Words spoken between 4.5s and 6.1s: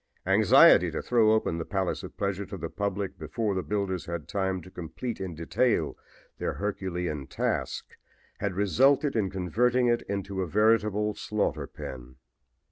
to complete in detail